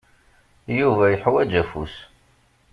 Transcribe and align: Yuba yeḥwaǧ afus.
Yuba 0.77 1.05
yeḥwaǧ 1.07 1.51
afus. 1.61 1.95